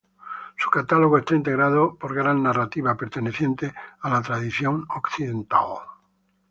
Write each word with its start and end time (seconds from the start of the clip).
Su 0.57 0.71
catálogo 0.71 1.19
está 1.19 1.35
integrado 1.35 1.93
por 1.93 2.15
Gran 2.15 2.41
Narrativa 2.41 2.97
perteneciente 2.97 3.71
a 4.01 4.09
la 4.09 4.23
tradición 4.23 4.83
occidental. 4.95 5.61